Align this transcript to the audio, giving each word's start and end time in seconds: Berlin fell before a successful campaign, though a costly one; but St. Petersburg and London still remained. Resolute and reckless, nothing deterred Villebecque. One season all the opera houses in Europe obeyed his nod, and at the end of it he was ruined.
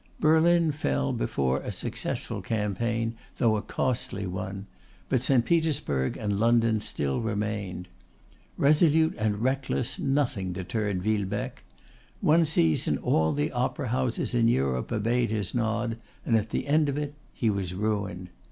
Berlin 0.19 0.71
fell 0.71 1.13
before 1.13 1.59
a 1.61 1.71
successful 1.71 2.41
campaign, 2.41 3.13
though 3.37 3.55
a 3.55 3.61
costly 3.61 4.25
one; 4.25 4.65
but 5.09 5.21
St. 5.21 5.45
Petersburg 5.45 6.17
and 6.17 6.39
London 6.39 6.79
still 6.81 7.21
remained. 7.21 7.87
Resolute 8.57 9.13
and 9.19 9.43
reckless, 9.43 9.99
nothing 9.99 10.53
deterred 10.53 11.03
Villebecque. 11.03 11.61
One 12.19 12.45
season 12.45 12.97
all 12.97 13.31
the 13.31 13.51
opera 13.51 13.89
houses 13.89 14.33
in 14.33 14.47
Europe 14.47 14.91
obeyed 14.91 15.29
his 15.29 15.53
nod, 15.53 15.97
and 16.25 16.35
at 16.35 16.49
the 16.49 16.65
end 16.65 16.89
of 16.89 16.97
it 16.97 17.13
he 17.31 17.51
was 17.51 17.75
ruined. 17.75 18.29